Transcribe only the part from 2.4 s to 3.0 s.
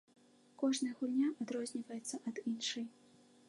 іншай.